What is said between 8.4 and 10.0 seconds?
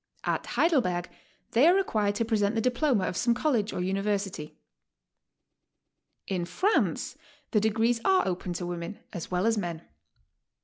to women as well as men.